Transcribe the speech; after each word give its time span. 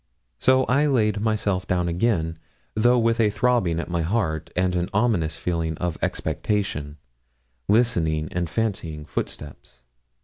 So 0.39 0.63
I 0.63 0.87
laid 0.87 1.19
myself 1.21 1.67
down 1.67 1.87
again, 1.87 2.39
though 2.73 2.97
with 2.97 3.19
a 3.19 3.29
throbbing 3.29 3.79
at 3.79 3.87
my 3.87 4.01
heart, 4.01 4.49
and 4.55 4.73
an 4.75 4.89
ominous 4.95 5.35
feeling 5.35 5.77
of 5.77 5.95
expectation, 6.01 6.97
listening 7.67 8.27
and 8.31 8.49
fancying 8.49 9.05
footsteps. 9.05 9.83